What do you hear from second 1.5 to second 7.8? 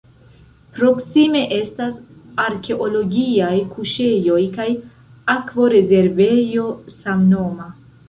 estas arkeologiaj kuŝejoj kaj akvorezervejo samnoma.